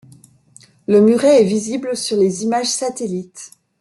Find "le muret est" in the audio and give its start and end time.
0.87-1.47